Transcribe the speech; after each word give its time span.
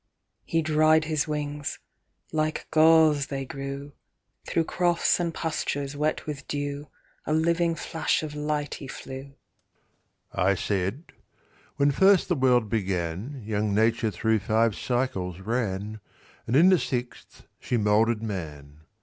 "He 0.45 0.63
dried 0.63 1.05
his 1.05 1.27
wings: 1.27 1.77
like 2.31 2.65
gauze 2.71 3.27
they 3.27 3.45
grew: 3.45 3.93
Thro' 4.47 4.63
crofts 4.63 5.19
and 5.19 5.31
pastures 5.31 5.95
wet 5.95 6.25
with 6.25 6.47
dew 6.47 6.87
A 7.27 7.33
living 7.33 7.75
flash 7.75 8.23
of 8.23 8.33
light 8.33 8.73
he 8.73 8.87
flew." 8.87 9.35
I 10.33 10.55
said, 10.55 11.11
"When 11.75 11.91
first 11.91 12.29
the 12.29 12.35
world 12.35 12.67
began 12.67 13.43
Young 13.45 13.75
Nature 13.75 14.09
thro' 14.09 14.39
five 14.39 14.73
cycles 14.75 15.39
ran, 15.39 15.99
And 16.47 16.55
in 16.55 16.69
the 16.69 16.79
sixth 16.79 17.45
she 17.59 17.77
moulded 17.77 18.23
man. 18.23 18.79